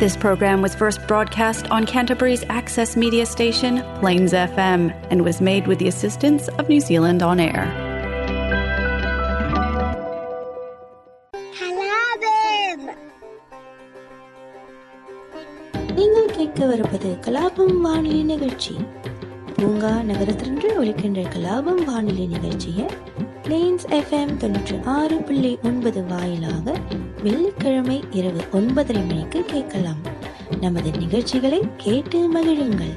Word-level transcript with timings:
This 0.00 0.16
program 0.16 0.60
was 0.60 0.74
first 0.74 1.06
broadcast 1.06 1.70
on 1.70 1.86
Canterbury's 1.86 2.44
access 2.50 2.96
media 2.96 3.24
station, 3.26 3.74
Plains 3.96 4.32
FM, 4.34 4.82
and 5.10 5.22
was 5.22 5.40
made 5.42 5.66
with 5.66 5.78
the 5.78 5.88
assistance 5.88 6.48
of 6.50 6.68
New 6.68 6.80
Zealand 6.82 7.22
On 7.24 7.40
Air. 7.40 7.64
கலாபம் 11.58 12.84
நீங்கள் 15.96 16.32
கேட்கவிருப்பது 16.36 17.10
கலாபம் 17.26 17.76
வானொலி 17.84 18.20
நிகழ்ச்சி 18.24 18.74
பூங்கா 19.56 19.92
நகரத்திலிருந்து 20.02 20.68
ஒலிக்கின்ற 20.80 21.20
கலாபம் 21.34 21.82
வானொலி 21.84 22.26
நிகழ்ச்சியை 22.34 22.86
பிளேன்ஸ் 23.44 23.86
எஃப்எம் 23.98 24.34
தொண்ணூற்றி 24.42 24.76
ஆறு 24.96 25.18
புள்ளி 25.28 25.52
ஒன்பது 25.70 26.02
வாயிலாக 26.04 26.66
வெள்ளிக்கிழமை 27.23 28.03
இரவு 28.11 28.41
ஒன்பதரை 28.51 29.07
மணிக்கு 29.07 29.43
கேட்கலாம். 29.45 30.01
நமது 30.61 30.91
நிகழ்ச்சிகளை 30.91 31.61
கேட்டு 31.77 32.19
மகிழுங்கள். 32.33 32.93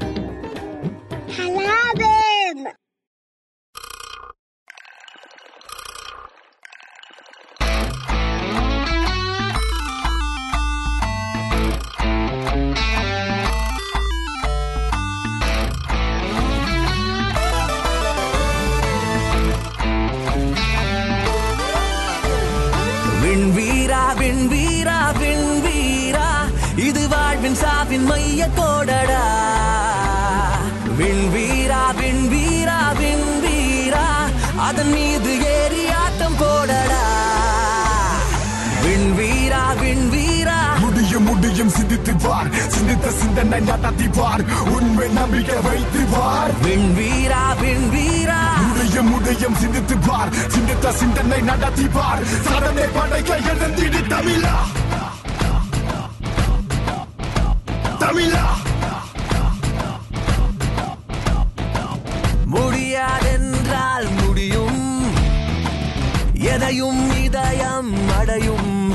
மைய 28.05 28.49
கோடடா. 28.57 29.23
விண்வீரா 30.99 31.83
விண்வீரா 32.01 32.79
விண்வீரா. 33.01 34.07
அதன் 34.59 34.93
மீது 34.93 35.43
ஏறி 35.43 35.91
ஆட்டம் 35.91 36.37
போடடா. 36.37 37.03
விண்வீரா 38.85 39.65
விண்வீரா. 39.81 40.79
முடியும் 40.79 41.23
முடியும் 41.23 41.69
சிந்தித்து 41.69 42.13
பார். 42.23 42.47
சிந்தித்த 42.69 43.11
சிந்தனை 43.11 43.61
நடத்தி 43.61 44.09
பார். 44.09 44.45
உண்மை 44.69 45.09
நம்பிக்கை 45.09 45.61
வைத்து 45.61 46.05
பார். 46.11 46.51
விண்வீரா 46.63 47.45
விண்வீரா. 47.63 48.41
முடியும் 48.69 49.09
முடியும் 49.09 49.55
சிந்தித்து 49.55 49.97
பார். 49.97 50.29
சிந்தித்த 50.49 50.93
சிந்தனை 50.93 51.41
நடத்தி 51.41 51.87
பார். 51.93 52.25
சாதனை 52.25 52.85
படைக்க 52.85 53.37
எழுந்திடு 53.37 54.07
தமிழா. 54.07 54.74
எதையும் 66.65 67.23
இதயம் 67.25 68.19
அடையும். 68.19 68.95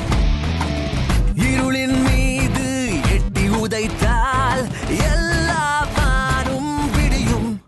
இருளின் 1.35 2.01
மீது 2.01 2.95
எட்டி 3.11 3.47
உதைத்தால் 3.47 4.67
எல்லா 5.01 5.87
வானும் 5.97 6.91
விடியும். 6.91 7.61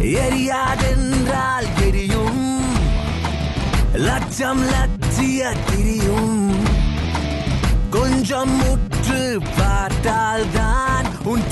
எரியாதென்றால் 0.00 1.66
எரியும். 1.86 2.64
லட்சம் 3.92 4.64
லட்சிய 4.64 5.52
திரியும். 5.66 6.66
கொஞ்சம் 7.90 8.56
முற்று 8.56 9.40
பார்த்தால் 9.56 10.50
தான் 10.52 11.06
உன் 11.24 11.42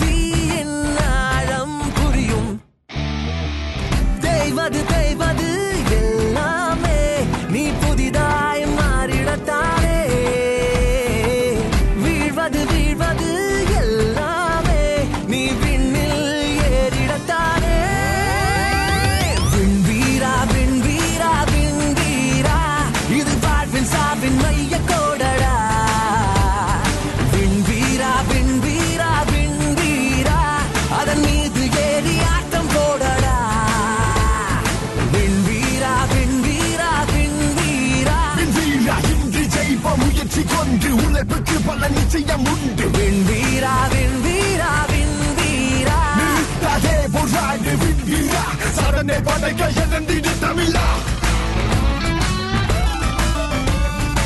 சாதனை 49.50 49.66
படைக்க 49.66 49.96
எழுந்திடு 49.96 50.32
தமிழா 50.40 50.86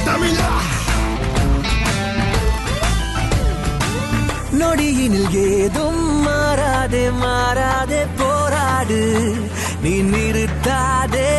தமிழா 0.04 0.50
நொடியினில் 4.52 5.32
ஏதும் 5.32 6.26
மாறாதே 6.26 7.10
மாறாதே 7.10 8.06
போராடு. 8.16 9.00
நீ 9.82 10.02
நிறுத்தாதே. 10.02 11.32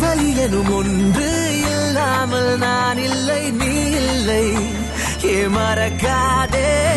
வலியனும் 0.00 0.72
ஒன்று 0.74 1.30
இல்லாமல் 1.56 2.58
நான் 2.58 2.98
இல்லை 2.98 3.50
நீ 3.50 3.74
இல்லை. 3.90 4.44
ஏ 5.24 5.46
மறக்காதே? 5.46 6.93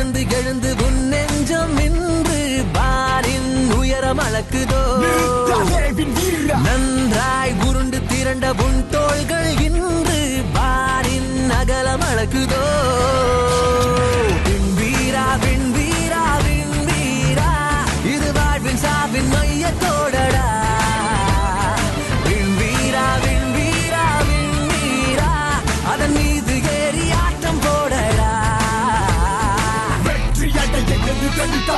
விழுந்து 0.00 0.20
எழுந்து 0.36 0.70
உன் 0.84 0.98
நெஞ்சம் 1.10 1.72
இன்று 1.84 2.36
பாரின் 2.74 3.48
உயரம் 3.78 4.20
அளக்குதோ? 4.24 4.82
நன்றாய் 6.66 7.54
உருண்டு 7.66 7.98
திரண்ட 8.10 8.46
உன் 8.64 8.78
தோள்கள் 8.92 9.50
இன்று 9.66 10.20
பாரின் 10.56 11.32
அகலம் 11.58 12.04
அழகுதோ 12.08 12.62
விண்வீரா 14.46 15.26
விண்வீரா 15.44 16.22
விண்வீரா 16.46 17.50
இது 18.14 18.30
வாழ்வின் 18.38 18.80
சாவின் 18.84 19.30
மைய 19.34 19.64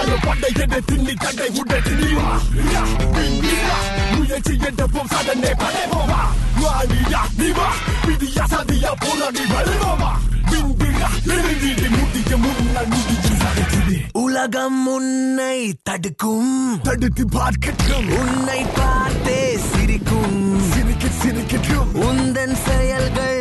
எது 0.01 0.11
தடுத்தாலும் 0.11 0.27
படை 0.27 0.53
என 0.61 0.79
திண்ணி 0.79 1.15
தடை 1.15 1.49
உடனே 1.59 2.05
நீவா 2.05 2.39
முயற்சி 4.17 4.59
என்றும் 4.67 5.09
சாதனை 5.11 5.51
படைவோமா 5.51 6.23
வாழியா 6.61 7.23
நீவா. 7.39 7.69
விதியா 8.07 8.45
சதியா 8.51 8.93
போராடி 8.99 9.45
நடக்குது 13.43 13.99
உலகம் 14.13 14.87
உன்னை 14.87 15.79
தடுக்கும். 15.83 16.81
தடுத்து 16.83 17.25
பார்க்கட்டும். 17.25 18.19
உன்னை 18.19 18.65
பார்த்தே 18.75 19.57
சிரிக்கும். 19.57 20.61
சிரிக்க 20.71 21.07
சிரிக்கட்டும். 21.23 21.91
உந்தன் 21.95 22.55
செயல்கள் 22.55 23.40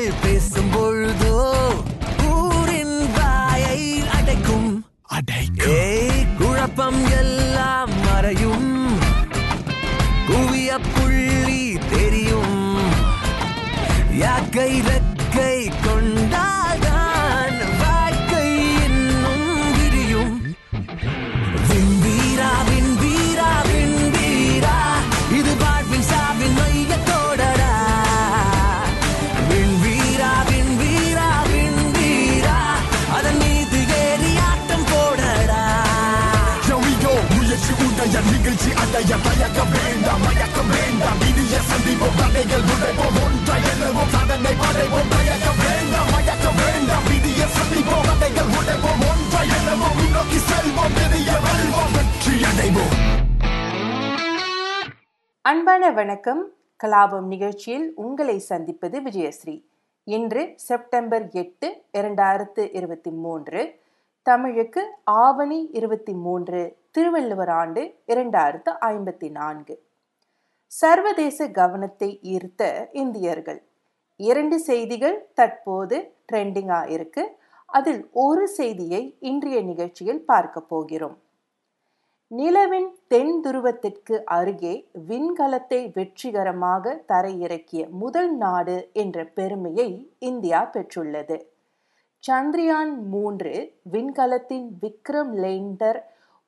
गई 14.60 14.80
रत 14.82 15.09
அன்பான 55.42 55.92
வணக்கம். 55.92 56.50
கலாபம் 56.84 57.22
நிகழ்ச்சியில் 57.22 57.92
உங்களை 57.96 58.40
சந்திப்பது 58.40 59.02
விஜயஸ்ரீ. 59.02 59.64
இன்று 60.04 60.54
செப்டம்பர் 60.56 61.30
எட்டு 61.32 61.84
இரண்டாயிரத்து 61.94 62.76
இருபத்தி 62.76 63.12
மூன்று. 63.12 63.80
தமிழுக்கு 64.22 64.92
ஆவணி 65.04 65.70
இருபத்தி 65.72 66.14
மூன்று 66.14 66.78
திருவள்ளுவர் 66.92 67.50
ஆண்டு 67.50 67.96
இரண்டாயிரத்து 68.08 68.70
ஐம்பத்தி 68.82 69.32
நான்கு. 69.32 69.84
சர்வதேச 70.68 71.48
கவனத்தை 71.48 72.20
ஈர்த்த 72.24 72.88
இந்தியர்கள். 72.92 73.64
இரண்டு 74.16 74.60
செய்திகள் 74.60 75.28
தற்போது 75.34 76.14
ட்ரெண்டிங்காக 76.32 76.90
இருக்கு. 76.90 77.38
அதில் 77.66 78.10
ஒரு 78.12 78.48
செய்தியை 78.48 79.18
இன்றைய 79.20 79.62
நிகழ்ச்சியில் 79.62 80.26
பார்க்க 80.26 80.60
போகிறோம். 80.60 81.18
நிலவின் 82.32 82.90
தென் 83.08 83.42
துருவத்திற்கு 83.44 84.24
அருகே 84.24 84.74
விண்கலத்தை 85.08 85.80
வெற்றிகரமாக 85.94 86.94
தரையிறக்கிய 87.08 87.90
முதல் 87.90 88.36
நாடு 88.36 88.90
என்ற 88.94 89.24
பெருமையை 89.24 90.12
இந்தியா 90.20 90.70
பெற்றுள்ளது. 90.74 91.38
சந்திரயான் 92.28 92.94
மூன்று 93.10 93.54
விண்கலத்தின் 93.92 94.68
விக்ரம் 94.82 95.34
லேண்டர் 95.36 96.00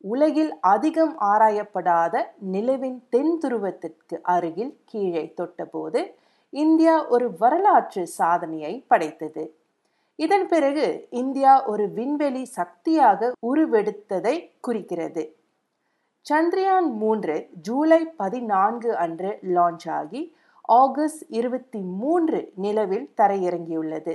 உலகில் 0.04 0.54
அதிகம் 0.60 1.16
ஆராயப்படாத 1.20 2.24
நிலவின் 2.40 3.02
தென் 3.10 3.38
துருவத்திற்கு 3.46 4.22
அருகில் 4.22 4.74
கீழே 4.86 5.34
தொட்டபோது 5.42 6.02
இந்தியா 6.50 7.08
ஒரு 7.08 7.28
வரலாற்று 7.38 8.08
சாதனையை 8.08 8.86
படைத்தது. 8.88 9.54
இதன் 10.16 10.48
பிறகு 10.48 11.08
இந்தியா 11.10 11.66
ஒரு 11.66 11.90
விண்வெளி 11.90 12.46
சக்தியாக 12.46 13.34
உருவெடுத்ததை 13.42 14.36
குறிக்கிறது. 14.60 15.24
சந்திரயான் 16.30 16.90
மூன்று 17.02 17.50
ஜூலை 17.62 18.06
பதினான்கு 18.06 18.98
அன்று 18.98 19.40
லான்ச் 19.56 19.90
ஆகி 19.90 20.36
ஆகஸ்ட் 20.62 21.24
இருபத்தி 21.30 21.80
மூன்று 21.80 22.52
நிலவில் 22.56 23.08
தரையிறங்கியுள்ளது. 23.18 24.14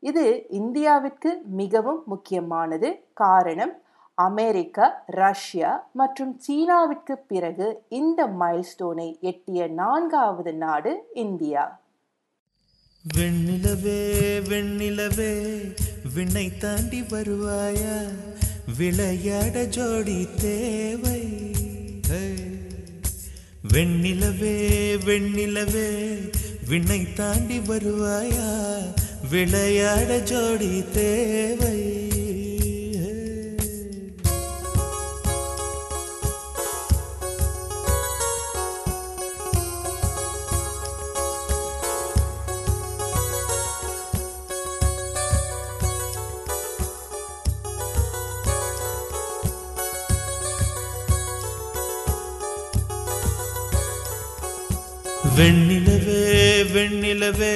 இது 0.00 0.24
இந்தியாவிற்கு 0.50 1.30
மிகவும் 1.44 2.02
முக்கியமானது. 2.06 2.88
காரணம் 3.12 3.72
அமெரிக்கா 4.14 5.02
ரஷ்யா 5.06 5.88
மற்றும் 5.92 6.40
சீனாவிற்கு 6.46 7.14
பிறகு 7.28 7.82
இந்த 7.88 8.26
மைல்ஸ்டோனை 8.40 9.20
எட்டிய 9.20 9.66
நான்காவது 9.66 10.54
நாடு 10.54 10.92
இந்தியா. 11.14 11.80
வெண்ணிலவே 13.04 14.02
வெண்ணிலவே 14.50 15.32
விண்ணை 16.14 16.46
தாண்டி 16.58 17.00
வருவாயா? 17.00 17.96
விளையாட 18.66 19.64
ஜோடி 19.64 20.28
தேவை. 20.40 21.22
வெண்ணிலவே 23.72 24.96
வெண்ணிலவே 25.04 26.30
விண்ணை 26.68 27.12
தாண்டி 27.12 27.58
வருவாயா? 27.58 28.80
விளையாட 29.30 30.18
ஜோடி 30.18 30.84
தேவை. 30.92 32.02
வெண்ணிலவே 55.36 56.22
வெண்ணிலவே 56.74 57.54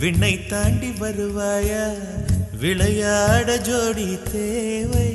விண்ணை 0.00 0.46
தாண்டி 0.46 0.90
வருவாயா 1.00 1.84
விளையாட 2.60 3.56
ஜோடி 3.58 4.18
தேவை. 4.32 5.10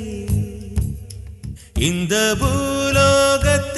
இந்த 1.88 2.14
பூலோகத்தை 2.40 3.73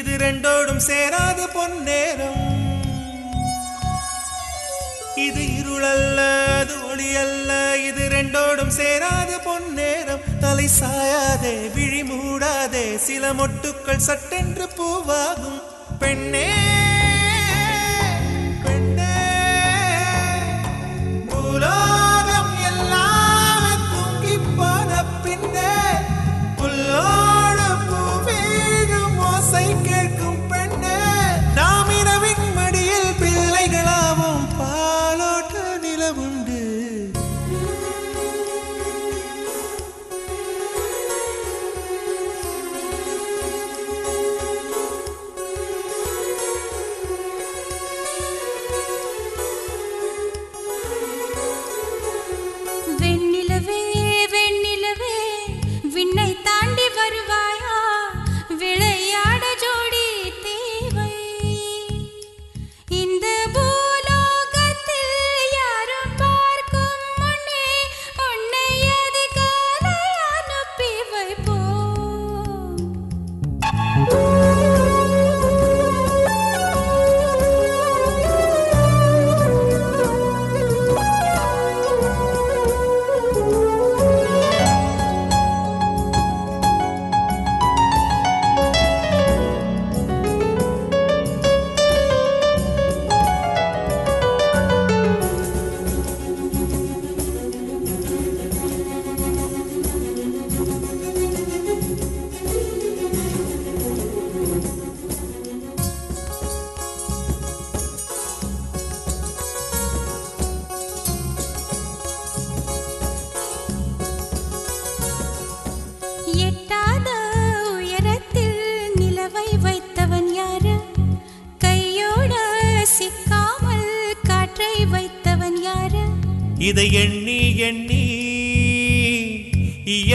இது 0.00 0.12
ரெண்டோடும் 0.24 0.82
சேராத 0.86 1.40
பொன்னேரம். 1.54 2.38
இது 5.24 5.42
இருளல்ல 5.58 6.18
அது 6.60 6.74
ஒளியல்ல 6.90 7.50
இது 7.88 8.04
ரெண்டோடும் 8.14 8.72
சேராத 8.78 9.32
பொன்னேரம். 9.48 10.22
தலை 10.44 10.68
சாயாதே 10.80 11.54
விழி 11.76 12.02
மூடாதே 12.10 12.86
சில 13.08 13.32
மொட்டுக்கள் 13.40 14.06
சட்டென்று 14.08 14.68
பூவாகும். 14.78 15.60
பெண்ணே 16.02 16.48
பெண்ணே 18.64 19.12
பூலோகம் 21.30 21.89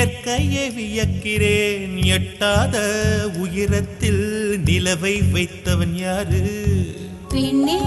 இயற்கையை 0.06 0.70
வியக்கிறேன். 0.70 2.06
எட்டாத 2.06 2.78
உயரத்தில் 3.38 4.60
நிலவை 4.66 5.32
வைத்தவன் 5.32 5.96
யாரு? 5.96 6.42
பெண்ணே 7.30 7.80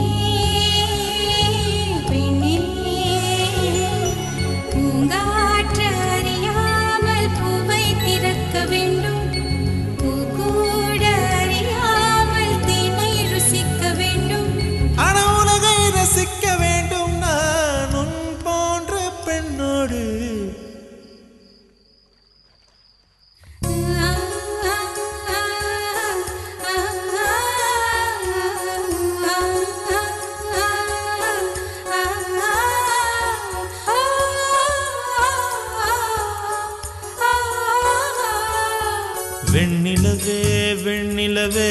வெண்ணிலவே 39.53 40.41
வெண்ணிலவே 40.85 41.71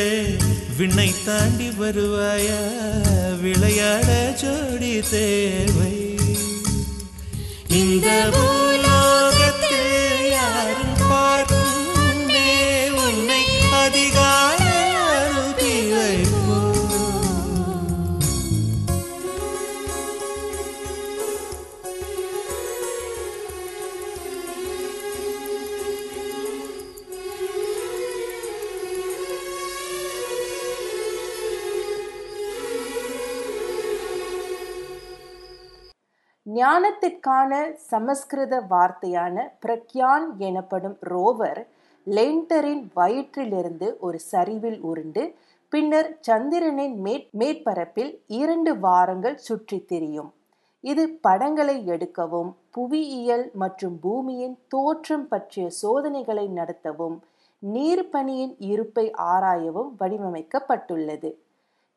விண்ணை 0.78 1.14
தாண்டி 1.26 1.70
வருவாயா? 1.80 2.60
விளையாட 3.42 4.10
ஜோடி 4.42 5.02
தேவை 5.12 5.94
இந்த 7.70 8.08
ஞானத்திற்கான 36.58 37.52
சமஸ்கிருத 37.90 38.56
வார்த்தையான 38.70 39.36
பிரக்யான் 39.64 40.26
எனப்படும் 40.48 40.98
ரோவர் 41.12 41.62
லென்டரின் 42.08 42.84
வயிற்றிலிருந்து 42.96 43.88
ஒரு 44.00 44.20
சரிவில் 44.32 44.80
உருண்டு 44.82 45.24
பின்னர் 45.72 46.10
சந்திரனின் 46.28 46.96
மேற் 47.06 47.26
மேற்பரப்பில் 47.40 48.12
இரண்டு 48.40 48.72
வாரங்கள் 48.80 49.38
சுற்றித் 49.48 49.88
திரியும். 49.88 50.30
இது 50.84 51.04
படங்களை 51.26 51.76
எடுக்கவும் 51.94 52.52
புவியியல் 52.76 53.46
மற்றும் 53.54 53.98
பூமியின் 54.00 54.56
தோற்றம் 54.68 55.28
பற்றிய 55.28 55.66
சோதனைகளை 55.82 56.46
நடத்தவும் 56.60 57.18
நீர்ப்பனியின் 57.64 58.56
இருப்பை 58.72 59.06
ஆராயவும் 59.34 59.92
வடிவமைக்கப்பட்டுள்ளது. 60.00 61.32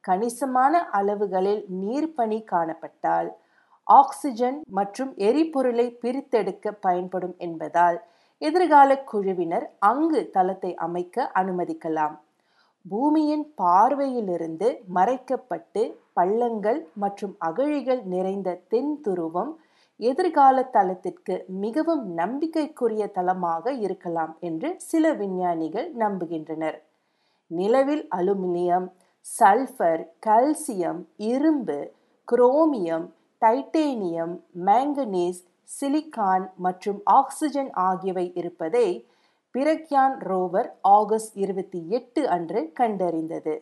கணிசமான 0.05 0.75
அளவுகளில் 0.99 1.63
நீர்ப்பனி 1.81 2.41
காணப்பட்டால் 2.53 3.31
ஆக்சிஜன் 3.91 4.59
மற்றும் 4.71 5.13
எரிபொருளை 5.29 5.87
பிரித்தெடுக்க 6.03 6.73
பயன்படும் 6.81 7.37
என்பதால் 7.39 7.99
எதிர்கால 8.43 8.91
குழுவினர் 9.11 9.67
அங்கு 9.91 10.21
தளத்தை 10.33 10.71
அமைக்க 10.87 11.27
அனுமதிக்கலாம். 11.41 12.15
பூமியின் 12.87 13.45
பார்வையிலிருந்து 13.61 14.69
மறைக்கப்பட்டு 14.97 15.83
பள்ளங்கள் 16.13 16.81
மற்றும் 16.95 17.35
அகழிகள் 17.39 18.03
நிறைந்த 18.05 18.59
தென் 18.69 18.95
துருவம் 19.07 19.53
எதிர்கால 20.01 20.63
தளத்திற்கு 20.77 21.35
மிகவும் 21.65 22.05
நம்பிக்கைக்குரிய 22.13 23.05
தளமாக 23.19 23.73
இருக்கலாம் 23.87 24.33
என்று 24.41 24.69
சில 24.91 25.13
விஞ்ஞானிகள் 25.13 25.89
நம்புகின்றனர். 25.95 26.79
நிலவில் 27.51 28.05
அலுமினியம் 28.19 28.87
சல்ஃபர் 29.27 30.03
கல்சியம் 30.27 31.01
இரும்பு 31.31 31.79
குரோமியம் 32.29 33.07
டைட்டேனியம் 33.43 34.35
மேங்கனீஸ் 34.67 35.41
சிலிக்கான் 35.69 36.47
மற்றும் 36.57 37.01
ஆக்சிஜன் 37.05 37.71
ஆகியவை 37.89 38.33
இருப்பதை 38.35 38.89
பிரக்யான் 39.55 40.17
ரோவர் 40.29 40.69
ஆகஸ்ட் 40.81 41.37
இருபத்தி 41.37 41.81
எட்டு 41.89 42.29
அன்று 42.29 42.61
கண்டறிந்தது. 42.81 43.55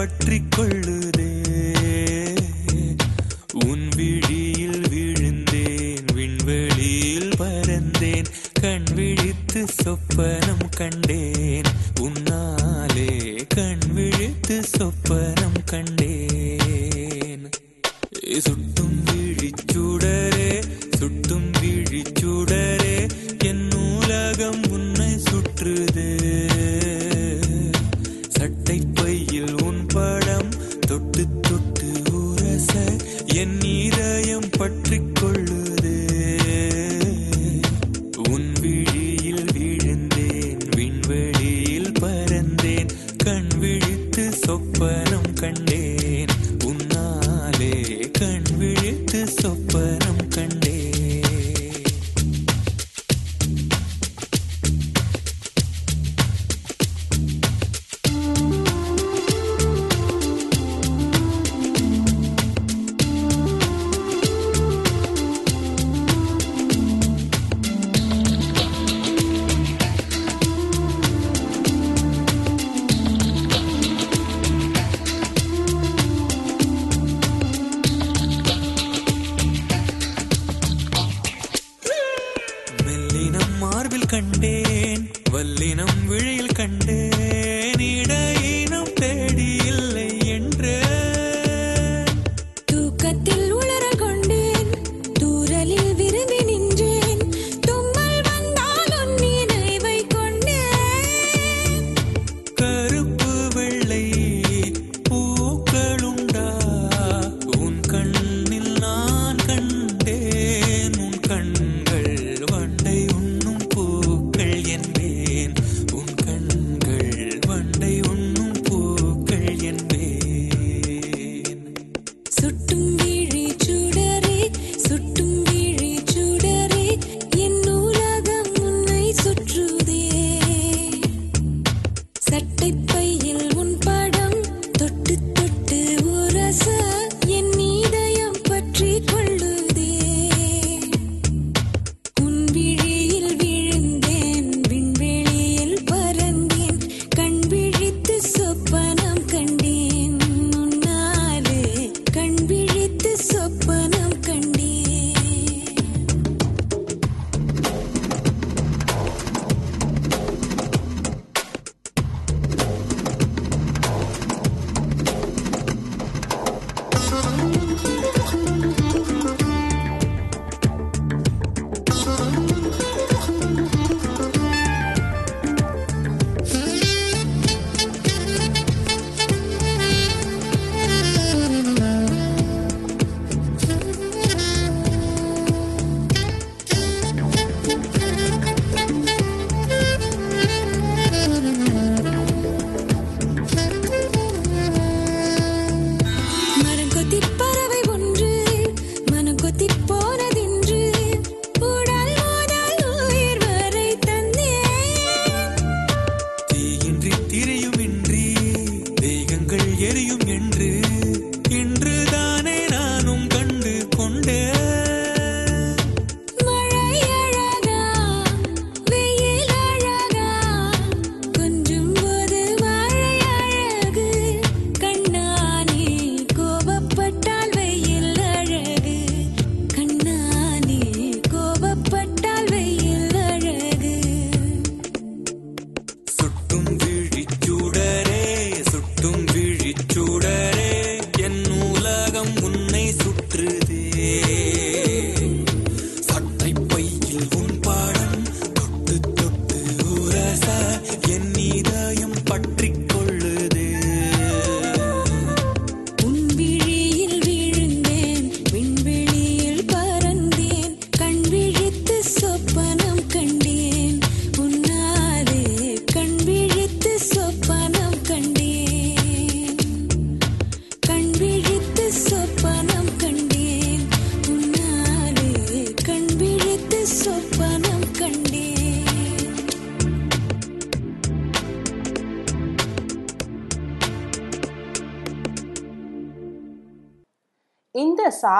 பற்றி 0.00 0.42
கொள்ளுதே. 0.56 1.32
உன் 3.64 3.88
விழியில் 3.96 4.88
விழுந்தேன் 4.88 6.04
விண்வெளியில் 6.14 7.28
பறந்தேன் 7.38 8.24
கண் 8.60 8.84
விழித்து 8.94 9.64
சொப்பனம் 9.84 10.68
கண்டேன். 10.76 11.64
உன்னாலே 12.00 13.44
கண் 13.48 13.92
விழித்து 13.92 14.62
சொப்பனம் 14.78 15.39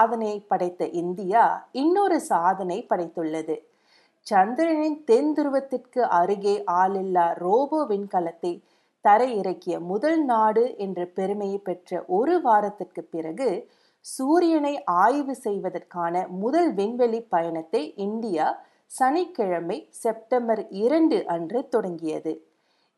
சாதனையை 0.00 0.36
படைத்த 0.48 0.82
இந்தியா 1.00 1.42
இன்னொரு 1.72 2.18
சாதனை 2.28 2.76
படைத்துள்ளது. 2.90 3.56
சந்திரனின் 4.26 4.96
தென் 5.04 5.32
துருவத்திற்கு 5.36 6.00
அருகே 6.18 6.54
ஆளில்லா 6.74 7.24
ரோபோ 7.38 7.78
விண்கலத்தை 7.90 8.52
தரையிறக்கிய 9.04 9.74
முதல் 9.90 10.20
நாடு 10.24 10.64
என்ற 10.76 11.00
பெருமையை 11.16 11.58
பெற்ற 11.58 12.00
ஒரு 12.10 12.34
வாரத்திற்கு 12.40 13.02
பிறகு 13.04 13.48
சூரியனை 14.04 14.74
ஆய்வு 15.02 15.34
செய்வதற்கான 15.46 16.22
முதல் 16.42 16.70
விண்வெளி 16.72 17.20
பயணத்தை 17.28 17.82
இந்தியா 18.06 18.46
சனிக்கிழமை 18.90 19.78
செப்டம்பர் 20.02 20.62
இரண்டு 20.84 21.18
அன்று 21.26 21.62
தொடங்கியது. 21.68 22.34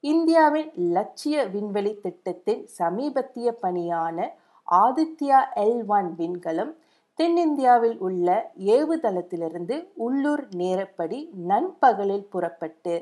இந்தியாவின் 0.05 0.71
லட்சிய 0.97 1.45
விண்வெளி 1.47 1.95
திட்டத்தின் 2.05 2.63
சமீபத்திய 2.79 3.49
பணியான 3.65 4.31
ஆதித்யா 4.69 5.41
எல் 5.65 5.83
ஒன் 5.97 6.09
விண்கலம் 6.19 6.73
தென்னிந்தியாவில் 7.19 7.99
உள்ள 7.99 8.29
ஏவுதளத்திலிருந்து 8.57 9.77
உள்ளூர் 9.95 10.45
நேரப்படி 10.57 11.19
நண்பகலில் 11.47 12.27
புறப்பட்டு 12.29 12.95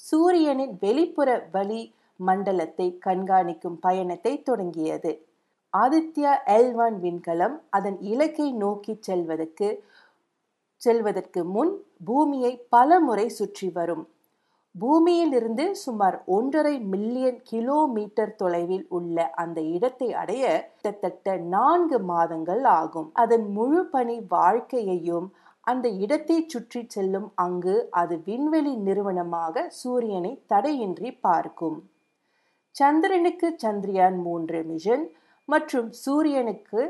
சூரியனின் 0.00 0.74
வெளிப்புற 0.80 1.48
வழி 1.52 1.82
மண்டலத்தை 2.16 2.98
கண்காணிக்கும் 3.06 3.78
பயணத்தை 3.80 4.42
தொடங்கியது. 4.42 5.12
ஆதித்யா 5.72 6.32
எல்வான் 6.44 6.98
விண்கலம் 7.00 7.56
அதன் 7.70 7.98
இலக்கை 8.00 8.52
நோக்கி 8.52 8.94
செல்வதற்கு 9.00 9.68
செல்வதற்கு 10.82 11.40
முன் 11.44 11.72
பூமியை 12.04 12.52
பல 12.68 13.00
முறை 13.00 13.28
சுற்றி 13.28 13.68
வரும். 13.68 14.04
பூமியிலிருந்து 14.80 15.64
சுமார் 15.82 16.16
ஒன்றரை 16.36 16.72
மில்லியன் 16.92 17.38
கிலோமீட்டர் 17.50 18.34
தொலைவில் 18.36 18.86
உள்ள 18.96 19.16
அந்த 19.42 19.58
இடத்தை 19.76 20.08
அடைய 20.22 20.44
கிட்டத்தட்ட 20.74 21.36
நான்கு 21.54 21.98
மாதங்கள் 22.10 22.64
ஆகும். 22.80 23.08
அதன் 23.22 23.46
முழு 23.56 23.82
பணி 23.94 24.16
வாழ்க்கையையும் 24.34 25.28
அந்த 25.66 25.86
இடத்தை 26.04 26.38
சுற்றி 26.46 26.82
செல்லும் 26.94 27.28
அங்கு 27.44 27.76
அது 28.00 28.14
விண்வெளி 28.26 28.74
நிறுவனமாக 28.86 29.64
சூரியனை 29.80 30.32
தடையின்றி 30.46 31.10
பார்க்கும். 31.26 31.78
சந்திரனுக்கு 32.76 33.48
சந்திரயான் 33.64 34.18
மூன்று 34.26 34.60
மிஷன் 34.70 35.04
மற்றும் 35.48 35.88
சூரியனுக்கு 36.04 36.82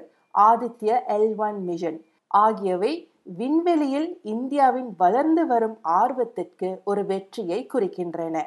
ஆதித்ய 0.49 0.91
எல் 1.17 1.35
ஒன் 1.47 1.61
மிஷன் 1.69 1.99
ஆகியவை 2.41 2.93
விண்வெளியில் 3.37 4.21
இந்தியாவின் 4.23 4.95
வளர்ந்து 4.97 5.47
வரும் 5.47 5.79
ஆர்வத்திற்கு 5.89 6.81
ஒரு 6.85 7.07
வெற்றியை 7.07 7.67
குறிக்கின்றன. 7.75 8.45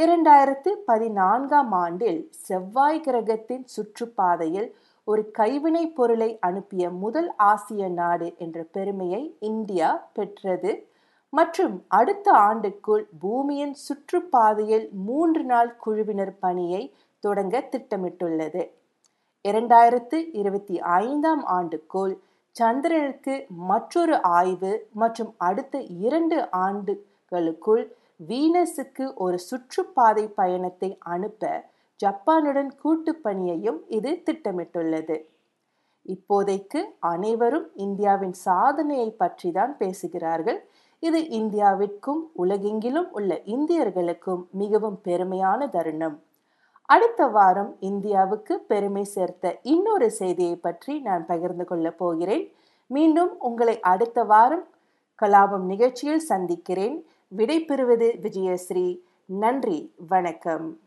இரண்டாயிரத்து 0.00 0.68
பதினான்காம் 0.68 1.72
ஆண்டில் 1.72 2.28
செவ்வாய் 2.30 3.00
கிரகத்தின் 3.00 3.66
சுற்றுப்பாதையில் 3.76 4.72
ஒரு 5.04 5.30
கைவினைப் 5.30 5.96
பொருளை 5.96 6.38
அனுப்பிய 6.40 6.90
முதல் 6.90 7.34
ஆசிய 7.36 7.88
நாடு 7.88 8.34
என்ற 8.38 8.64
பெருமையை 8.72 9.36
இந்தியா 9.40 10.08
பெற்றது. 10.12 10.86
மற்றும் 11.28 11.84
அடுத்த 11.88 12.32
ஆண்டுக்குள் 12.32 13.04
பூமியின் 13.20 13.74
சுற்றுப்பாதையில் 13.74 14.90
மூன்று 14.90 15.44
நாள் 15.44 15.76
குழுவினர் 15.76 16.38
பணியை 16.38 16.94
தொடங்க 17.20 17.68
திட்டமிட்டுள்ளது. 17.70 18.70
இரண்டாயிரத்து 19.48 20.28
இருபத்தி 20.32 20.80
ஐந்தாம் 20.80 21.46
ஆண்டுக்குள் 21.46 22.16
சந்திரனுக்கு 22.56 23.46
மற்றொரு 23.48 24.22
ஆய்வு 24.22 24.72
மற்றும் 24.92 25.34
அடுத்த 25.38 25.80
இரண்டு 25.80 26.50
ஆண்டுகளுக்குள் 26.50 27.84
வீனஸுக்கு 28.28 29.14
ஒரு 29.14 29.38
சுற்றுப்பாதை 29.50 30.28
பயணத்தை 30.34 30.98
அனுப்ப 30.98 31.64
ஜப்பானுடன் 32.00 32.70
கூட்டுப் 32.82 33.22
பணியையும் 33.22 33.80
இது 33.88 34.22
திட்டமிட்டுள்ளது. 34.26 35.16
இப்போதைக்கு 36.06 36.80
அனைவரும் 36.98 37.70
இந்தியாவின் 37.76 38.32
சாதனையை 38.32 39.10
பற்றி 39.10 39.52
தான் 39.52 39.76
பேசுகிறார்கள். 39.76 40.60
இது 41.00 41.20
இந்தியாவிற்கும் 41.20 42.22
உலகெங்கிலும் 42.36 43.10
உள்ள 43.10 43.40
இந்தியர்களுக்கும் 43.46 44.48
மிகவும் 44.52 45.00
பெருமையான 45.04 45.68
தருணம். 45.68 46.16
அடுத்த 46.86 47.26
வாரம் 47.26 47.76
இந்தியாவுக்கு 47.80 48.58
பெருமை 48.58 49.04
சேர்த்த 49.04 49.58
இன்னொரு 49.62 50.10
செய்தியை 50.10 50.56
பற்றி 50.56 50.98
நான் 50.98 51.26
பகிர்ந்து 51.26 51.64
கொள்ளப் 51.64 51.98
போகிறேன். 51.98 52.52
மீண்டும் 52.86 53.40
உங்களை 53.40 53.80
அடுத்த 53.80 54.24
வாரம் 54.24 54.66
கலாபம் 55.22 55.64
நிகழ்ச்சியில் 55.64 56.18
சந்திக்கிறேன். 56.18 57.06
விடைபெறுவது 57.36 58.08
விஜயஸ்ரீ. 58.20 58.98
நன்றி 59.26 59.94
வணக்கம். 60.08 60.78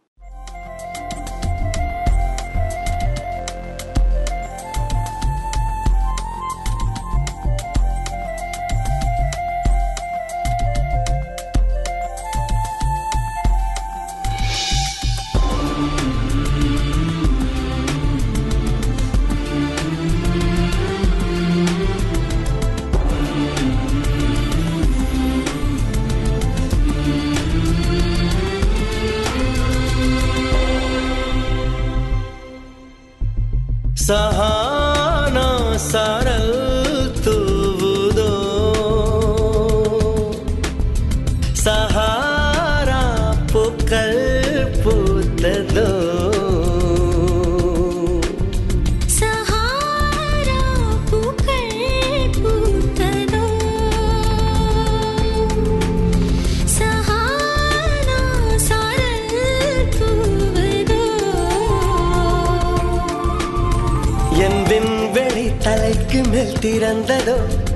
தலைக்கு 66.69 67.66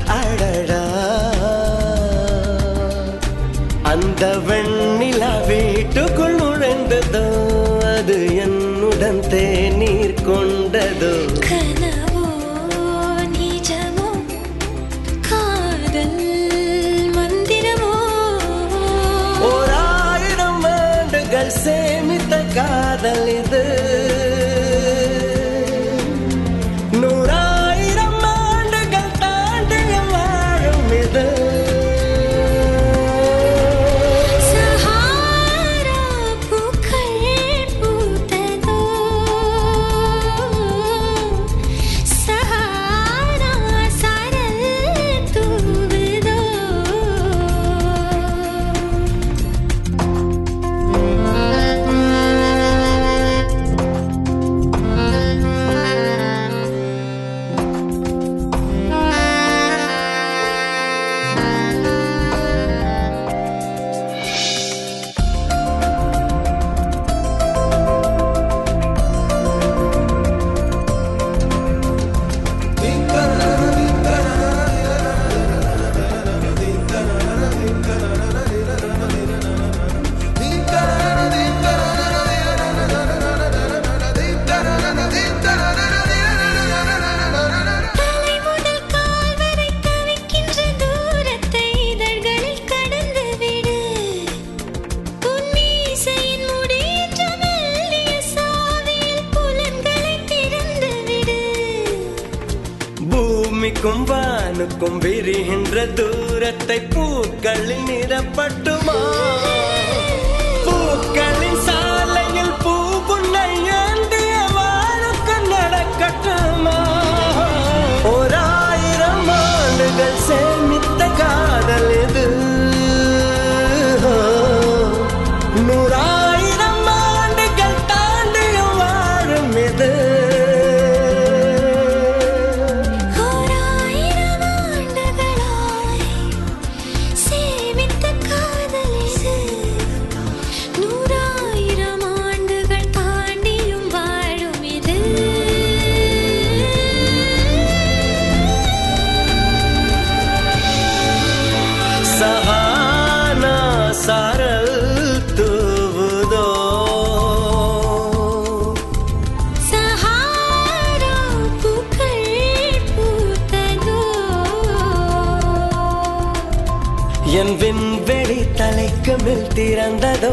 என் 167.32 167.52
விண்வெளி 167.58 168.40
தலைக்கு 168.54 169.14
மேல் 169.24 169.46
திறந்ததோ 169.54 170.32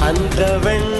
அந்த 0.00 0.40
வெண் 0.64 0.93